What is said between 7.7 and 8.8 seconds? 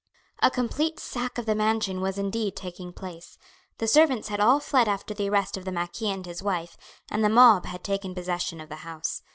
taken possession of the